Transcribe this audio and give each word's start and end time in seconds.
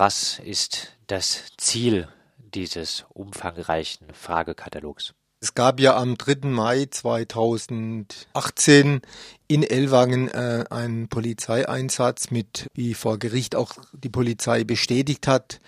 Was 0.00 0.40
ist 0.42 0.96
das 1.08 1.42
Ziel 1.58 2.08
dieses 2.54 3.04
umfangreichen 3.10 4.06
Fragekatalogs? 4.14 5.12
Es 5.40 5.52
gab 5.52 5.78
ja 5.78 5.94
am 5.94 6.16
3. 6.16 6.48
Mai 6.48 6.86
2018 6.90 9.02
in 9.46 9.62
Ellwangen 9.62 10.28
äh, 10.28 10.64
einen 10.70 11.08
Polizeieinsatz 11.08 12.30
mit, 12.30 12.68
wie 12.72 12.94
vor 12.94 13.18
Gericht 13.18 13.54
auch 13.54 13.72
die 13.92 14.08
Polizei 14.08 14.64
bestätigt 14.64 15.28
hat, 15.28 15.60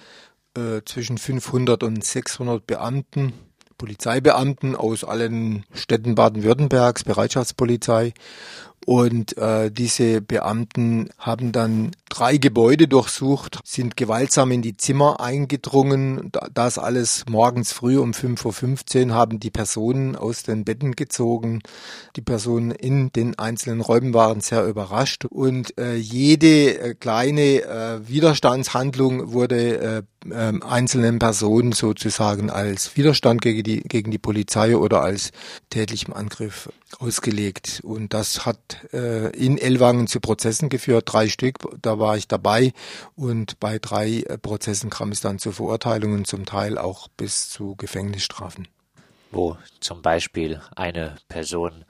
äh, 0.57 0.81
zwischen 0.87 1.19
500 1.19 1.83
und 1.83 2.03
600 2.03 2.67
Beamten, 2.67 3.35
Polizeibeamten 3.77 4.77
aus 4.77 5.05
allen 5.05 5.67
Städten 5.75 6.15
Baden-Württembergs, 6.15 7.05
Bereitschaftspolizei 7.05 8.15
und 8.87 9.37
äh, 9.39 9.71
diese 9.71 10.21
Beamten 10.21 11.09
haben 11.19 11.53
dann 11.53 11.93
drei 12.09 12.37
Gebäude 12.37 12.89
durchsucht, 12.89 13.61
sind 13.65 13.97
gewaltsam 13.97 14.51
in 14.51 14.61
die 14.61 14.77
Zimmer 14.77 15.21
eingedrungen. 15.21 16.31
Das 16.53 16.79
alles 16.79 17.25
morgens 17.29 17.73
früh 17.73 17.99
um 17.99 18.11
5.15 18.11 19.09
Uhr 19.09 19.15
haben 19.15 19.41
die 19.41 19.51
Personen 19.51 20.17
aus 20.17 20.43
den 20.43 20.65
Betten 20.65 20.93
gezogen. 20.93 21.61
Die 22.17 22.23
Personen 22.23 22.71
in 22.71 23.13
den 23.13 23.39
einzelnen 23.39 23.81
Räumen 23.81 24.15
waren 24.15 24.41
sehr 24.41 24.67
überrascht 24.67 25.25
und 25.25 25.79
äh, 25.79 25.95
jede 25.95 26.79
äh, 26.79 26.95
kleine 26.95 27.63
äh, 27.63 28.09
Widerstandshandlung 28.09 29.33
wurde 29.33 29.79
äh, 29.79 30.03
äh, 30.31 30.53
einzelnen 30.61 31.19
Personen 31.19 31.73
sozusagen 31.73 32.51
als 32.51 32.97
Widerstand 32.97 33.43
gegen 33.43 33.63
die, 33.63 33.81
gegen 33.81 34.11
die 34.11 34.19
Polizei 34.19 34.77
oder 34.77 35.03
als 35.03 35.31
tätlichem 35.73 36.13
Angriff 36.13 36.71
ausgelegt. 36.99 37.81
Und 37.83 38.15
das 38.15 38.47
hat 38.47 38.59
äh, 38.93 39.31
in 39.37 39.59
Ellwangen 39.59 40.07
zu 40.07 40.21
Prozessen 40.21 40.69
geführt, 40.69 41.05
drei 41.13 41.29
Stück, 41.29 41.59
da 41.81 41.99
war 41.99 42.17
ich 42.17 42.29
dabei. 42.29 42.73
Und 43.17 43.59
bei 43.59 43.79
drei 43.79 44.21
äh, 44.21 44.39
Prozessen 44.39 44.91
kam 44.91 45.11
es 45.11 45.21
dann 45.21 45.39
zu 45.39 45.51
Verurteilungen, 45.53 46.25
zum 46.25 46.45
Teil 46.45 46.79
auch 46.79 47.09
bis 47.09 47.49
zu 47.49 47.75
Gefängnisstrafen. 47.77 48.69
Wo 49.31 49.57
zum 49.81 50.03
Beispiel 50.03 50.61
eine 50.77 51.17
Person 51.29 51.85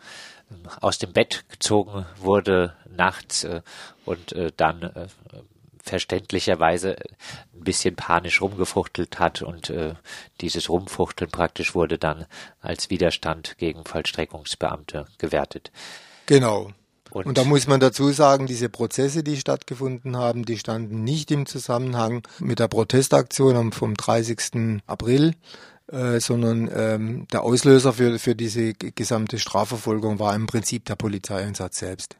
ähm, 0.50 0.62
aus 0.80 0.98
dem 0.98 1.12
Bett 1.12 1.44
gezogen 1.48 2.06
wurde 2.19 2.77
nachts 2.88 3.44
äh, 3.44 3.62
und 4.05 4.33
äh, 4.33 4.53
dann 4.56 4.83
äh, 4.83 5.08
verständlicherweise 5.83 6.97
ein 7.55 7.64
bisschen 7.64 7.97
panisch 7.97 8.41
rumgefuchtelt 8.41 9.19
hat 9.19 9.42
und 9.42 9.69
äh, 9.69 9.94
dieses 10.41 10.70
Rumfuchteln 10.70 11.30
praktisch 11.30 11.75
wurde 11.75 11.98
dann 11.98 12.27
als 12.61 12.88
Widerstand 12.88 13.58
gegen 13.58 13.84
Vollstreckungsbeamte 13.84 15.06
gewertet. 15.19 15.72
Genau. 16.27 16.70
Und, 17.10 17.27
und, 17.27 17.36
da 17.36 17.44
muss 17.44 17.66
man 17.66 17.80
dazu 17.80 18.10
sagen, 18.10 18.47
diese 18.47 18.70
Prozesse, 18.70 19.22
die 19.22 19.36
stattgefunden 19.36 20.16
haben, 20.16 20.47
die 20.47 20.56
standen 20.56 21.05
nicht 21.05 21.30
im 21.30 21.44
Zusammenhang 21.44 22.22
mit 22.38 22.58
der 22.58 22.69
Protestaktion 22.69 23.72
vom 23.72 23.94
30. 23.94 24.80
April, 24.86 25.34
äh, 25.88 26.20
sondern 26.20 26.70
ähm, 26.75 27.27
der 27.30 27.42
Auslöser 27.42 27.92
für, 27.92 28.19
für 28.19 28.34
diese 28.34 28.72
gesamte 28.72 29.38
Strafverfolgung 29.38 30.20
war 30.20 30.34
im 30.34 30.47
Prinzip 30.47 30.86
der 30.86 30.97
Polizeieinsatz 30.97 31.80
selbst 31.80 32.16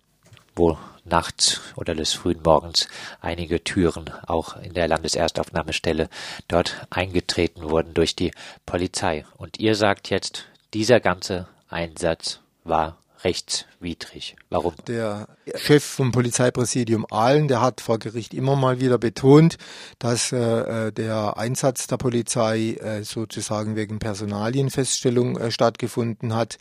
wo 0.55 0.79
nachts 1.05 1.61
oder 1.77 1.95
des 1.95 2.13
frühen 2.13 2.43
Morgens 2.45 2.89
einige 3.21 3.63
Türen 3.65 4.11
auch 4.27 4.57
in 4.57 4.75
der 4.75 4.89
Landeserstaufnahmestelle 4.89 6.09
dort 6.49 6.87
eingetreten 6.91 7.63
wurden 7.71 7.95
durch 7.95 8.15
die 8.15 8.33
Polizei. 8.67 9.25
Und 9.37 9.59
ihr 9.59 9.75
sagt 9.75 10.11
jetzt, 10.11 10.47
dieser 10.75 11.01
ganze 11.01 11.49
Einsatz 11.69 12.41
war 12.65 12.99
rechtswidrig. 13.25 14.37
Warum? 14.51 14.75
Der 14.87 15.29
Chef 15.55 15.85
vom 15.85 16.13
Polizeipräsidium 16.13 17.07
Aalen, 17.11 17.49
der 17.49 17.61
hat 17.61 17.81
vor 17.81 17.99
Gericht 17.99 18.35
immer 18.35 18.57
mal 18.57 18.81
wieder 18.81 18.99
betont, 18.99 19.59
dass 19.99 20.33
äh, 20.33 20.39
äh, 20.89 20.93
der 20.93 21.37
Einsatz 21.37 21.87
der 21.87 21.97
Polizei 21.97 22.75
äh, 22.81 23.03
sozusagen 23.05 23.77
wegen 23.77 23.99
Personalienfeststellung 23.99 25.39
äh, 25.39 25.51
stattgefunden 25.51 26.35
hat. 26.35 26.59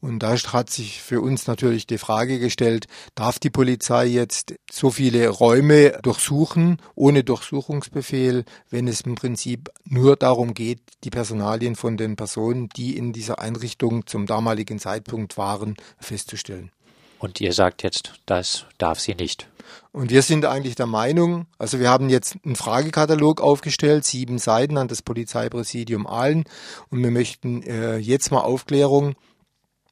Und 0.00 0.20
da 0.20 0.34
hat 0.34 0.70
sich 0.70 1.02
für 1.02 1.20
uns 1.20 1.46
natürlich 1.46 1.86
die 1.86 1.98
Frage 1.98 2.38
gestellt, 2.38 2.86
darf 3.14 3.38
die 3.38 3.50
Polizei 3.50 4.06
jetzt 4.06 4.54
so 4.70 4.90
viele 4.90 5.28
Räume 5.28 5.98
durchsuchen 6.02 6.78
ohne 6.94 7.24
Durchsuchungsbefehl, 7.24 8.44
wenn 8.70 8.88
es 8.88 9.02
im 9.02 9.14
Prinzip 9.14 9.70
nur 9.84 10.16
darum 10.16 10.54
geht, 10.54 10.80
die 11.04 11.10
Personalien 11.10 11.76
von 11.76 11.96
den 11.96 12.16
Personen, 12.16 12.68
die 12.70 12.96
in 12.96 13.12
dieser 13.12 13.38
Einrichtung 13.38 14.06
zum 14.06 14.26
damaligen 14.26 14.78
Zeitpunkt 14.78 15.36
waren, 15.36 15.76
festzustellen. 16.04 16.70
Und 17.18 17.40
ihr 17.40 17.52
sagt 17.52 17.82
jetzt, 17.82 18.12
das 18.26 18.66
darf 18.78 19.00
sie 19.00 19.14
nicht. 19.14 19.48
Und 19.92 20.10
wir 20.10 20.22
sind 20.22 20.44
eigentlich 20.44 20.74
der 20.74 20.86
Meinung, 20.86 21.46
also 21.58 21.80
wir 21.80 21.88
haben 21.88 22.10
jetzt 22.10 22.36
einen 22.44 22.56
Fragekatalog 22.56 23.40
aufgestellt, 23.40 24.04
sieben 24.04 24.38
Seiten 24.38 24.76
an 24.76 24.88
das 24.88 25.02
Polizeipräsidium 25.02 26.06
Aalen 26.06 26.44
und 26.90 27.02
wir 27.02 27.10
möchten 27.10 27.62
äh, 27.62 27.96
jetzt 27.96 28.30
mal 28.30 28.40
Aufklärung, 28.40 29.14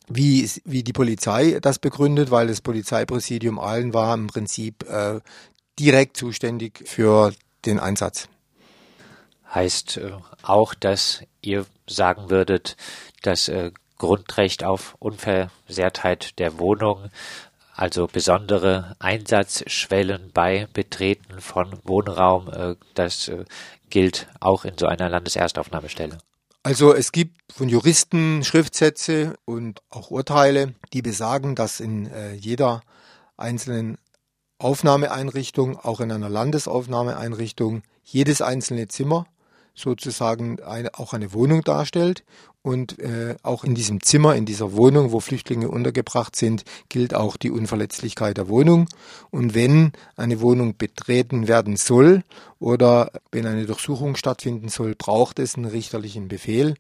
wie, 0.09 0.51
wie 0.65 0.83
die 0.83 0.93
Polizei 0.93 1.59
das 1.63 1.79
begründet, 1.79 2.31
weil 2.31 2.49
das 2.49 2.61
Polizeipräsidium 2.61 3.59
Aalen 3.59 3.95
war 3.95 4.15
im 4.15 4.27
Prinzip 4.27 4.89
äh, 4.91 5.21
direkt 5.79 6.17
zuständig 6.17 6.83
für 6.87 7.33
den 7.65 7.79
Einsatz. 7.79 8.29
Heißt 9.55 9.99
äh, 9.99 10.13
auch, 10.43 10.75
dass 10.75 11.23
ihr 11.41 11.67
sagen 11.89 12.31
würdet, 12.31 12.77
dass 13.23 13.49
äh, 13.49 13.71
Grundrecht 13.99 14.65
auf 14.65 14.97
Unversehrtheit 14.99 16.39
der 16.39 16.59
Wohnung, 16.59 17.11
also 17.75 18.07
besondere 18.07 18.97
Einsatzschwellen 18.99 20.31
bei 20.33 20.69
Betreten 20.73 21.41
von 21.41 21.79
Wohnraum, 21.85 22.49
äh, 22.49 22.77
das 22.95 23.29
äh, 23.29 23.45
gilt 23.91 24.29
auch 24.41 24.65
in 24.65 24.77
so 24.79 24.87
einer 24.87 25.09
Landeserstaufnahmestelle. 25.09 26.19
Also 26.65 26.95
es 26.95 27.11
gibt 27.11 27.41
von 27.53 27.69
Juristen 27.69 28.45
Schriftsätze 28.45 29.35
und 29.45 29.81
auch 29.91 30.11
Urteile, 30.11 30.75
die 30.93 31.03
besagen, 31.03 31.57
dass 31.57 31.81
in 31.81 32.07
äh, 32.07 32.35
jeder 32.35 32.83
einzelnen 33.37 33.99
Aufnahmeeinrichtung, 34.59 35.77
auch 35.77 36.01
in 36.01 36.13
einer 36.13 36.29
Landesaufnahmeeinrichtung, 36.29 37.83
jedes 38.05 38.43
einzelne 38.43 38.87
Zimmer 38.87 39.27
sozusagen 39.75 40.61
eine, 40.61 40.95
auch 40.99 41.13
eine 41.13 41.33
Wohnung 41.33 41.63
darstellt. 41.63 42.25
Und 42.65 43.01
äh, 43.01 43.35
auch 43.43 43.65
in 43.65 43.75
diesem 43.75 44.03
Zimmer, 44.03 44.37
in 44.37 44.47
dieser 44.47 44.75
Wohnung, 44.75 45.11
wo 45.11 45.19
Flüchtlinge 45.19 45.69
untergebracht 45.69 46.37
sind, 46.37 46.65
gilt 46.89 47.13
auch 47.13 47.37
die 47.37 47.51
Unverletzlichkeit 47.51 48.37
der 48.37 48.49
Wohnung. 48.49 48.89
Und 49.31 49.55
wenn 49.55 49.93
eine 50.17 50.41
Wohnung 50.41 50.77
betreten 50.77 51.49
werden 51.49 51.77
soll 51.77 52.23
oder 52.61 53.11
wenn 53.33 53.47
eine 53.47 53.67
Durchsuchung 53.67 54.15
stattfinden 54.15 54.69
soll, 54.69 54.95
braucht 54.95 55.41
es 55.41 55.57
einen 55.57 55.65
richterlichen 55.65 56.29
Befehl. 56.29 56.77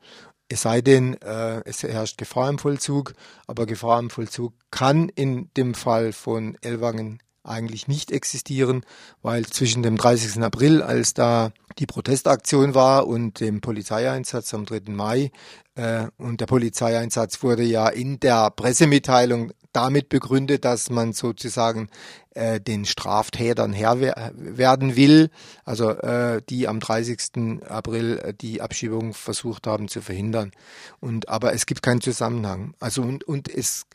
Es 0.48 0.62
sei 0.62 0.82
denn, 0.82 1.20
äh, 1.20 1.62
es 1.64 1.82
herrscht 1.82 2.19
Gefahr 2.19 2.48
im 2.48 2.58
Vollzug, 2.58 3.14
aber 3.48 3.66
Gefahr 3.66 3.98
im 3.98 4.10
Vollzug 4.10 4.52
kann 4.70 5.08
in 5.08 5.50
dem 5.56 5.75
Fall 5.75 6.12
von 6.12 6.56
Ellwangen 6.60 7.19
eigentlich 7.44 7.88
nicht 7.88 8.12
existieren, 8.12 8.84
weil 9.22 9.47
zwischen 9.47 9.82
dem 9.82 9.97
30. 9.97 10.42
April, 10.42 10.82
als 10.82 11.14
da 11.14 11.53
die 11.78 11.86
Protestaktion 11.86 12.75
war, 12.75 13.06
und 13.06 13.41
dem 13.41 13.60
Polizeieinsatz 13.60 14.54
am 14.54 14.64
3. 14.64 14.92
Mai, 14.92 15.30
äh, 15.75 16.06
und 16.19 16.41
der 16.41 16.47
Polizeieinsatz 16.47 17.42
wurde 17.42 17.64
ja 17.64 17.88
in 17.88 18.20
der 18.20 18.50
Pressemitteilung 18.50 19.52
damit 19.72 20.08
begründet, 20.08 20.64
dass 20.64 20.91
man 20.91 21.12
sozusagen 21.12 21.88
äh, 22.34 22.60
den 22.60 22.84
Straftätern 22.84 23.72
Herr 23.72 24.00
werden 24.34 24.97
will, 24.97 25.31
also 25.64 25.91
äh, 25.91 26.42
die 26.48 26.69
am 26.69 26.81
30. 26.81 27.62
April 27.69 28.19
äh, 28.19 28.34
die 28.34 28.60
Abschiebung 28.60 29.14
versucht 29.14 29.66
haben 29.66 29.88
zu 29.88 30.00
verhindern. 30.00 30.52
Und 31.00 31.28
aber 31.28 31.54
es 31.54 31.66
gibt 31.66 31.82
keinen 31.82 32.00
Zusammenhang. 32.00 32.75
Also 32.81 33.02
und, 33.02 33.25
und 33.25 33.48
es 33.48 33.86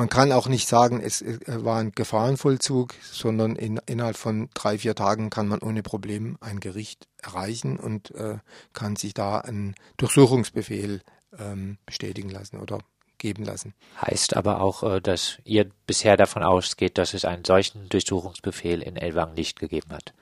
man 0.00 0.08
kann 0.08 0.32
auch 0.32 0.48
nicht 0.48 0.66
sagen, 0.66 1.02
es 1.02 1.22
war 1.46 1.78
ein 1.78 1.92
Gefahrenvollzug, 1.92 2.94
sondern 3.02 3.54
in, 3.54 3.78
innerhalb 3.84 4.16
von 4.16 4.48
drei, 4.54 4.78
vier 4.78 4.94
Tagen 4.94 5.28
kann 5.28 5.46
man 5.46 5.58
ohne 5.58 5.82
Problem 5.82 6.38
ein 6.40 6.58
Gericht 6.58 7.06
erreichen 7.20 7.78
und 7.78 8.10
äh, 8.12 8.38
kann 8.72 8.96
sich 8.96 9.12
da 9.12 9.40
einen 9.40 9.74
Durchsuchungsbefehl 9.98 11.02
ähm, 11.38 11.76
bestätigen 11.84 12.30
lassen 12.30 12.60
oder 12.60 12.78
geben 13.18 13.44
lassen. 13.44 13.74
Heißt 14.00 14.38
aber 14.38 14.62
auch, 14.62 14.82
äh, 14.84 15.02
dass 15.02 15.36
ihr 15.44 15.70
bisher 15.86 16.16
davon 16.16 16.44
ausgeht, 16.44 16.96
dass 16.96 17.12
es 17.12 17.26
einen 17.26 17.44
solchen 17.44 17.90
Durchsuchungsbefehl 17.90 18.80
in 18.80 18.96
Elwang 18.96 19.34
nicht 19.34 19.60
gegeben 19.60 19.90
hat. 19.90 20.14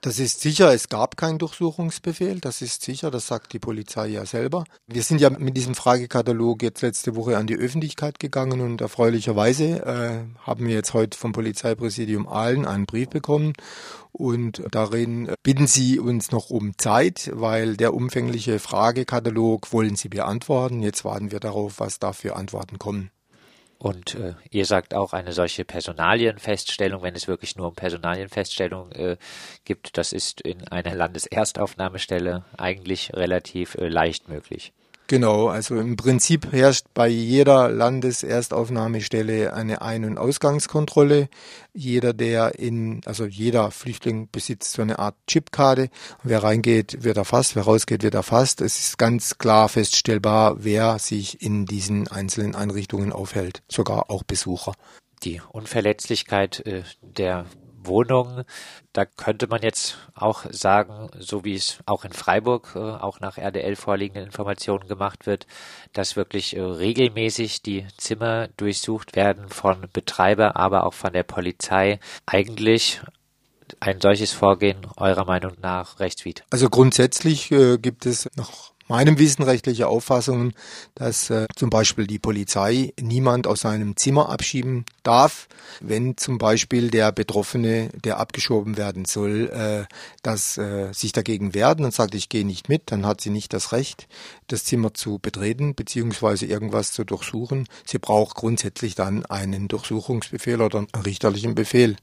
Das 0.00 0.20
ist 0.20 0.40
sicher, 0.40 0.72
es 0.72 0.88
gab 0.88 1.16
keinen 1.16 1.38
Durchsuchungsbefehl, 1.38 2.38
das 2.40 2.62
ist 2.62 2.82
sicher, 2.82 3.10
das 3.10 3.26
sagt 3.26 3.52
die 3.52 3.58
Polizei 3.58 4.06
ja 4.08 4.24
selber. 4.26 4.64
Wir 4.86 5.02
sind 5.02 5.20
ja 5.20 5.28
mit 5.30 5.56
diesem 5.56 5.74
Fragekatalog 5.74 6.62
jetzt 6.62 6.82
letzte 6.82 7.16
Woche 7.16 7.36
an 7.36 7.48
die 7.48 7.56
Öffentlichkeit 7.56 8.20
gegangen 8.20 8.60
und 8.60 8.80
erfreulicherweise 8.80 9.84
äh, 9.84 10.46
haben 10.46 10.66
wir 10.66 10.74
jetzt 10.74 10.94
heute 10.94 11.18
vom 11.18 11.32
Polizeipräsidium 11.32 12.28
Aalen 12.28 12.64
einen 12.64 12.86
Brief 12.86 13.08
bekommen 13.08 13.54
und 14.12 14.62
darin 14.70 15.32
bitten 15.42 15.66
Sie 15.66 15.98
uns 15.98 16.30
noch 16.30 16.50
um 16.50 16.78
Zeit, 16.78 17.30
weil 17.34 17.76
der 17.76 17.92
umfängliche 17.92 18.60
Fragekatalog 18.60 19.72
wollen 19.72 19.96
Sie 19.96 20.08
beantworten. 20.08 20.80
Jetzt 20.80 21.04
warten 21.04 21.32
wir 21.32 21.40
darauf, 21.40 21.80
was 21.80 21.98
da 21.98 22.12
für 22.12 22.36
Antworten 22.36 22.78
kommen. 22.78 23.10
Und 23.78 24.16
äh, 24.16 24.34
ihr 24.50 24.66
sagt 24.66 24.92
auch, 24.92 25.12
eine 25.12 25.32
solche 25.32 25.64
Personalienfeststellung, 25.64 27.02
wenn 27.02 27.14
es 27.14 27.28
wirklich 27.28 27.54
nur 27.54 27.68
um 27.68 27.74
Personalienfeststellung 27.74 28.90
äh, 28.90 29.16
gibt, 29.64 29.96
das 29.96 30.12
ist 30.12 30.40
in 30.40 30.66
einer 30.66 30.96
Landeserstaufnahmestelle 30.96 32.44
eigentlich 32.56 33.12
relativ 33.14 33.76
äh, 33.76 33.88
leicht 33.88 34.28
möglich. 34.28 34.72
Genau, 35.10 35.48
also 35.48 35.76
im 35.76 35.96
Prinzip 35.96 36.52
herrscht 36.52 36.84
bei 36.92 37.08
jeder 37.08 37.70
Landeserstaufnahmestelle 37.70 39.54
eine 39.54 39.80
Ein- 39.80 40.04
und 40.04 40.18
Ausgangskontrolle. 40.18 41.30
Jeder, 41.72 42.12
der 42.12 42.58
in, 42.58 43.00
also 43.06 43.24
jeder 43.24 43.70
Flüchtling 43.70 44.28
besitzt 44.30 44.72
so 44.72 44.82
eine 44.82 44.98
Art 44.98 45.16
Chipkarte. 45.26 45.88
Wer 46.24 46.42
reingeht, 46.42 47.04
wird 47.04 47.16
erfasst, 47.16 47.56
wer 47.56 47.62
rausgeht, 47.62 48.02
wird 48.02 48.14
erfasst. 48.14 48.60
Es 48.60 48.78
ist 48.78 48.98
ganz 48.98 49.38
klar 49.38 49.70
feststellbar, 49.70 50.56
wer 50.58 50.98
sich 50.98 51.40
in 51.40 51.64
diesen 51.64 52.08
einzelnen 52.08 52.54
Einrichtungen 52.54 53.10
aufhält, 53.10 53.62
sogar 53.66 54.10
auch 54.10 54.24
Besucher. 54.24 54.74
Die 55.22 55.40
Unverletzlichkeit 55.50 56.66
äh, 56.66 56.82
der 57.00 57.46
Wohnungen. 57.88 58.44
Da 58.92 59.04
könnte 59.04 59.48
man 59.48 59.62
jetzt 59.62 59.98
auch 60.14 60.44
sagen, 60.50 61.10
so 61.18 61.44
wie 61.44 61.54
es 61.54 61.78
auch 61.86 62.04
in 62.04 62.12
Freiburg, 62.12 62.72
äh, 62.76 62.78
auch 62.78 63.20
nach 63.20 63.38
RDL 63.38 63.74
vorliegenden 63.74 64.26
Informationen 64.26 64.86
gemacht 64.86 65.26
wird, 65.26 65.46
dass 65.92 66.14
wirklich 66.14 66.56
äh, 66.56 66.60
regelmäßig 66.60 67.62
die 67.62 67.86
Zimmer 67.96 68.48
durchsucht 68.56 69.16
werden 69.16 69.48
von 69.48 69.88
Betreiber, 69.92 70.56
aber 70.56 70.84
auch 70.84 70.94
von 70.94 71.12
der 71.12 71.24
Polizei. 71.24 71.98
Eigentlich 72.26 73.00
ein 73.80 74.00
solches 74.00 74.32
Vorgehen 74.32 74.86
eurer 74.96 75.24
Meinung 75.24 75.52
nach 75.60 76.00
rechtswidrig? 76.00 76.46
Also 76.50 76.70
grundsätzlich 76.70 77.50
äh, 77.50 77.78
gibt 77.78 78.06
es 78.06 78.28
noch 78.36 78.72
meinem 78.88 79.18
Wissen 79.18 79.42
rechtliche 79.42 79.88
Auffassungen, 79.88 80.54
dass 80.94 81.30
äh, 81.30 81.46
zum 81.54 81.70
Beispiel 81.70 82.06
die 82.06 82.18
Polizei 82.18 82.92
niemand 83.00 83.46
aus 83.46 83.60
seinem 83.60 83.96
Zimmer 83.96 84.28
abschieben 84.30 84.84
darf, 85.02 85.48
wenn 85.80 86.16
zum 86.16 86.38
Beispiel 86.38 86.90
der 86.90 87.12
Betroffene, 87.12 87.90
der 88.04 88.18
abgeschoben 88.18 88.76
werden 88.76 89.04
soll, 89.04 89.50
äh, 89.50 89.94
dass 90.22 90.58
äh, 90.58 90.92
sich 90.92 91.12
dagegen 91.12 91.54
wehren 91.54 91.84
und 91.84 91.94
sagt, 91.94 92.14
ich 92.14 92.28
gehe 92.28 92.46
nicht 92.46 92.68
mit, 92.68 92.90
dann 92.90 93.06
hat 93.06 93.20
sie 93.20 93.30
nicht 93.30 93.52
das 93.52 93.72
Recht, 93.72 94.08
das 94.48 94.64
Zimmer 94.64 94.94
zu 94.94 95.18
betreten 95.18 95.74
beziehungsweise 95.74 96.46
irgendwas 96.46 96.92
zu 96.92 97.04
durchsuchen. 97.04 97.68
Sie 97.84 97.98
braucht 97.98 98.36
grundsätzlich 98.36 98.94
dann 98.94 99.24
einen 99.26 99.68
Durchsuchungsbefehl 99.68 100.60
oder 100.60 100.78
einen 100.78 101.02
richterlichen 101.04 101.54
Befehl. 101.54 101.96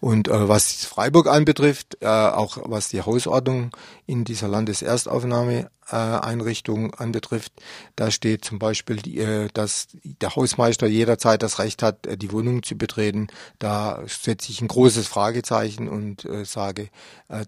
Und 0.00 0.28
äh, 0.28 0.48
was 0.48 0.84
Freiburg 0.84 1.26
anbetrifft, 1.26 1.98
äh, 2.00 2.06
auch 2.06 2.58
was 2.64 2.88
die 2.88 3.02
Hausordnung 3.02 3.70
in 4.06 4.24
dieser 4.24 4.48
Landeserstaufnahme 4.48 5.70
Einrichtung 5.96 6.94
anbetrifft. 6.94 7.52
Da 7.96 8.10
steht 8.10 8.44
zum 8.44 8.58
Beispiel, 8.58 8.98
äh, 9.18 9.48
dass 9.52 9.88
der 10.02 10.34
Hausmeister 10.36 10.86
jederzeit 10.86 11.42
das 11.42 11.58
Recht 11.58 11.82
hat, 11.82 12.06
äh, 12.06 12.16
die 12.16 12.32
Wohnung 12.32 12.62
zu 12.62 12.76
betreten. 12.76 13.28
Da 13.58 14.02
setze 14.06 14.50
ich 14.50 14.60
ein 14.60 14.68
großes 14.68 15.08
Fragezeichen 15.08 15.88
und 15.88 16.24
äh, 16.24 16.44
sage, 16.44 16.88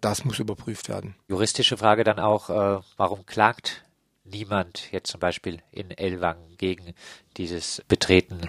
das 0.00 0.25
muss 0.25 0.39
überprüft 0.39 0.89
werden. 0.89 1.17
Juristische 1.29 1.77
Frage 1.77 2.05
dann 2.05 2.19
auch, 2.19 2.49
warum 2.97 3.27
klagt 3.27 3.83
niemand 4.25 4.93
jetzt 4.93 5.11
zum 5.11 5.21
Beispiel 5.21 5.61
in 5.71 5.91
Elwang 5.91 6.37
gegen 6.56 6.95
dieses 7.37 7.83
Betreten 7.88 8.49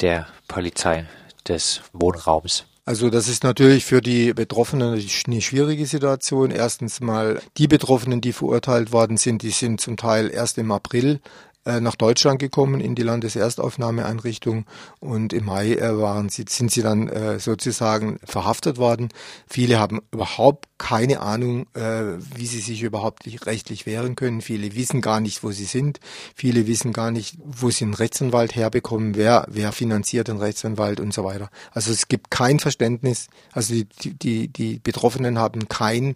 der 0.00 0.26
Polizei 0.48 1.06
des 1.48 1.82
Wohnraums? 1.92 2.66
Also 2.90 3.08
das 3.08 3.28
ist 3.28 3.44
natürlich 3.44 3.84
für 3.84 4.00
die 4.00 4.34
Betroffenen 4.34 4.94
eine 4.94 5.40
schwierige 5.40 5.86
Situation. 5.86 6.50
Erstens 6.50 6.98
mal 6.98 7.40
die 7.56 7.68
Betroffenen, 7.68 8.20
die 8.20 8.32
verurteilt 8.32 8.90
worden 8.90 9.16
sind, 9.16 9.42
die 9.42 9.50
sind 9.50 9.80
zum 9.80 9.96
Teil 9.96 10.28
erst 10.28 10.58
im 10.58 10.72
April 10.72 11.20
nach 11.64 11.94
Deutschland 11.94 12.38
gekommen 12.38 12.80
in 12.80 12.94
die 12.94 13.02
Landeserstaufnahmeeinrichtung 13.02 14.64
und 14.98 15.32
im 15.32 15.44
Mai 15.44 15.74
äh, 15.74 15.98
waren 15.98 16.28
sie, 16.30 16.44
sind 16.48 16.70
sie 16.70 16.82
dann 16.82 17.08
äh, 17.08 17.38
sozusagen 17.38 18.18
verhaftet 18.24 18.78
worden. 18.78 19.10
Viele 19.46 19.78
haben 19.78 20.00
überhaupt 20.12 20.66
keine 20.78 21.20
Ahnung, 21.20 21.66
wie 21.74 22.46
sie 22.46 22.60
sich 22.60 22.82
überhaupt 22.82 23.26
rechtlich 23.44 23.84
wehren 23.84 24.16
können. 24.16 24.40
Viele 24.40 24.74
wissen 24.74 25.02
gar 25.02 25.20
nicht, 25.20 25.44
wo 25.44 25.52
sie 25.52 25.66
sind. 25.66 26.00
Viele 26.34 26.66
wissen 26.66 26.94
gar 26.94 27.10
nicht, 27.10 27.36
wo 27.44 27.68
sie 27.68 27.84
einen 27.84 27.92
Rechtsanwalt 27.92 28.54
herbekommen, 28.56 29.14
wer, 29.14 29.46
wer 29.50 29.72
finanziert 29.72 30.28
den 30.28 30.38
Rechtsanwalt 30.38 30.98
und 30.98 31.12
so 31.12 31.22
weiter. 31.22 31.50
Also 31.70 31.92
es 31.92 32.08
gibt 32.08 32.30
kein 32.30 32.60
Verständnis. 32.60 33.28
Also 33.52 33.74
die, 33.74 34.14
die, 34.14 34.48
die 34.48 34.78
Betroffenen 34.78 35.38
haben 35.38 35.68
kein, 35.68 36.14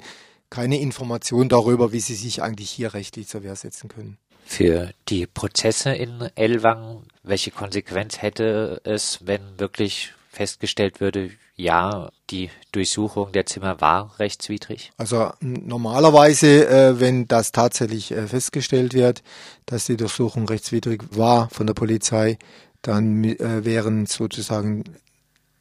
keine 0.48 0.80
Information 0.80 1.50
darüber, 1.50 1.92
wie 1.92 2.00
sie 2.00 2.14
sich 2.14 2.42
eigentlich 2.42 2.70
hier 2.70 2.94
rechtlich 2.94 3.28
zur 3.28 3.42
Wehr 3.42 3.56
setzen 3.56 3.88
können 3.88 4.16
für 4.44 4.92
die 5.08 5.26
Prozesse 5.26 5.90
in 5.94 6.28
Elwang? 6.34 7.04
Welche 7.22 7.50
Konsequenz 7.50 8.20
hätte 8.20 8.80
es, 8.84 9.20
wenn 9.24 9.58
wirklich 9.58 10.12
festgestellt 10.30 11.00
würde, 11.00 11.30
ja, 11.56 12.10
die 12.30 12.50
Durchsuchung 12.72 13.30
der 13.32 13.46
Zimmer 13.46 13.80
war 13.80 14.18
rechtswidrig? 14.18 14.92
Also 14.96 15.30
normalerweise, 15.40 16.68
äh, 16.68 17.00
wenn 17.00 17.28
das 17.28 17.52
tatsächlich 17.52 18.10
äh, 18.10 18.26
festgestellt 18.26 18.94
wird, 18.94 19.22
dass 19.66 19.86
die 19.86 19.96
Durchsuchung 19.96 20.48
rechtswidrig 20.48 21.02
war 21.10 21.48
von 21.50 21.66
der 21.66 21.74
Polizei, 21.74 22.38
dann 22.82 23.24
äh, 23.24 23.64
wären 23.64 24.06
sozusagen 24.06 24.84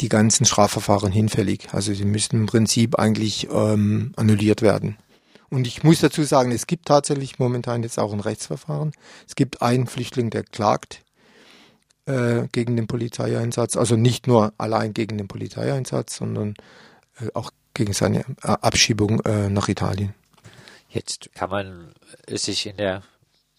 die 0.02 0.10
ganzen 0.10 0.46
Strafverfahren 0.46 1.12
hinfällig. 1.12 1.68
Also 1.72 1.94
sie 1.94 2.06
müssten 2.06 2.38
im 2.38 2.46
Prinzip 2.48 2.98
eigentlich 2.98 3.48
ähm, 3.52 4.12
annulliert 4.16 4.62
werden. 4.62 4.98
Und 5.54 5.68
ich 5.68 5.84
muss 5.84 6.00
dazu 6.00 6.24
sagen, 6.24 6.52
es 6.52 6.66
gibt 6.66 6.88
tatsächlich 6.88 7.38
momentan 7.38 7.84
jetzt 7.84 8.00
auch 8.00 8.12
ein 8.12 8.22
Rechtsverfahren. 8.22 8.92
Es 9.28 9.36
gibt 9.36 9.62
einen 9.62 9.86
Flüchtling, 9.86 10.32
der 10.32 10.42
klagt 10.42 11.04
äh, 12.08 12.48
gegen 12.52 12.76
den 12.76 12.88
Polizeieinsatz, 12.88 13.78
also 13.78 13.96
nicht 13.96 14.26
nur 14.26 14.52
allein 14.58 14.96
gegen 14.96 15.20
den 15.20 15.28
Polizeieinsatz, 15.28 16.16
sondern 16.16 16.56
äh, 17.22 17.28
auch 17.36 17.52
gegen 17.76 17.94
seine 17.94 18.22
äh, 18.42 18.48
Abschiebung 18.48 19.20
äh, 19.26 19.48
nach 19.50 19.70
Italien. 19.70 20.16
Jetzt 20.90 21.30
kann 21.36 21.52
man 21.52 21.94
sich 22.28 22.66
in 22.66 22.78
der 22.78 23.04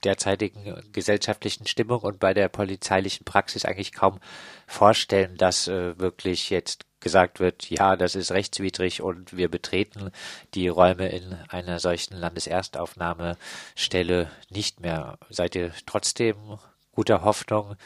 derzeitigen 0.03 0.83
gesellschaftlichen 0.93 1.69
Stimmung 1.69 2.01
und 2.01 2.19
bei 2.19 2.35
der 2.35 2.49
polizeilichen 2.49 3.25
Praxis 3.25 3.65
eigentlich 3.65 3.93
kaum 3.93 4.19
vorstellen, 4.67 5.37
dass 5.37 5.69
äh, 5.69 5.97
wirklich 5.97 6.51
jetzt 6.51 6.87
gesagt 7.05 7.39
wird, 7.39 7.71
ja, 7.71 7.95
das 7.95 8.17
ist 8.17 8.33
rechtswidrig 8.33 9.01
und 9.01 9.37
wir 9.37 9.49
betreten 9.49 10.11
die 10.55 10.67
Räume 10.67 11.09
in 11.09 11.37
einer 11.49 11.79
solchen 11.79 12.17
Landeserstaufnahmestelle 12.17 14.29
nicht 14.51 14.81
mehr. 14.81 15.19
Seid 15.31 15.55
ihr 15.55 15.71
trotzdem 15.87 16.59
guter 16.91 17.23
Hoffnung, 17.23 17.77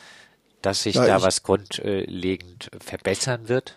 dass 0.63 0.85
sich 0.85 0.95
ja, 0.95 1.07
da 1.07 1.23
was 1.23 1.43
grundlegend 1.43 2.71
verbessern 2.81 3.51
wird? 3.51 3.77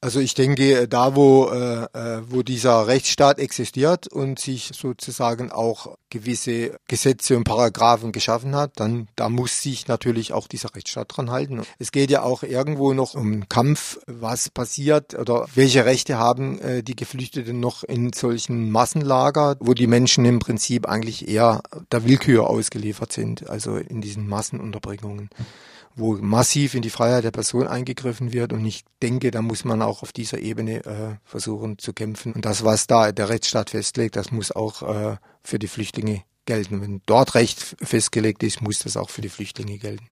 Also 0.00 0.20
ich 0.20 0.34
denke, 0.34 0.86
da 0.86 1.16
wo, 1.16 1.48
äh, 1.50 1.82
äh, 1.92 2.22
wo 2.28 2.44
dieser 2.44 2.86
Rechtsstaat 2.86 3.40
existiert 3.40 4.06
und 4.06 4.38
sich 4.38 4.70
sozusagen 4.72 5.50
auch 5.50 5.96
gewisse 6.08 6.78
Gesetze 6.86 7.36
und 7.36 7.42
Paragraphen 7.42 8.12
geschaffen 8.12 8.54
hat, 8.54 8.74
dann 8.76 9.08
da 9.16 9.28
muss 9.28 9.60
sich 9.60 9.88
natürlich 9.88 10.32
auch 10.32 10.46
dieser 10.46 10.72
Rechtsstaat 10.72 11.16
dran 11.16 11.32
halten. 11.32 11.62
Es 11.80 11.90
geht 11.90 12.12
ja 12.12 12.22
auch 12.22 12.44
irgendwo 12.44 12.92
noch 12.92 13.14
um 13.14 13.48
Kampf, 13.48 13.98
was 14.06 14.50
passiert 14.50 15.14
oder 15.14 15.48
welche 15.56 15.84
Rechte 15.84 16.16
haben 16.16 16.60
äh, 16.60 16.84
die 16.84 16.94
Geflüchteten 16.94 17.58
noch 17.58 17.82
in 17.82 18.12
solchen 18.12 18.70
Massenlager, 18.70 19.56
wo 19.58 19.74
die 19.74 19.88
Menschen 19.88 20.24
im 20.24 20.38
Prinzip 20.38 20.86
eigentlich 20.88 21.26
eher 21.26 21.60
der 21.90 22.04
Willkür 22.04 22.48
ausgeliefert 22.48 23.12
sind, 23.12 23.50
also 23.50 23.76
in 23.76 24.00
diesen 24.00 24.28
Massenunterbringungen 24.28 25.28
wo 25.98 26.14
massiv 26.14 26.74
in 26.74 26.82
die 26.82 26.90
Freiheit 26.90 27.24
der 27.24 27.30
Person 27.30 27.66
eingegriffen 27.66 28.32
wird. 28.32 28.52
Und 28.52 28.64
ich 28.64 28.84
denke, 29.02 29.30
da 29.30 29.42
muss 29.42 29.64
man 29.64 29.82
auch 29.88 30.02
auf 30.02 30.12
dieser 30.12 30.38
Ebene 30.38 30.84
äh, 30.84 31.16
versuchen 31.24 31.78
zu 31.78 31.92
kämpfen. 31.92 32.32
Und 32.32 32.44
das, 32.44 32.64
was 32.64 32.86
da 32.86 33.10
der 33.10 33.28
Rechtsstaat 33.28 33.70
festlegt, 33.70 34.16
das 34.16 34.30
muss 34.30 34.52
auch 34.52 34.82
äh, 34.82 35.16
für 35.42 35.58
die 35.58 35.68
Flüchtlinge 35.68 36.22
gelten. 36.46 36.80
Wenn 36.80 37.02
dort 37.06 37.34
Recht 37.34 37.76
festgelegt 37.82 38.42
ist, 38.42 38.62
muss 38.62 38.78
das 38.78 38.96
auch 38.96 39.10
für 39.10 39.20
die 39.20 39.28
Flüchtlinge 39.28 39.78
gelten. 39.78 40.06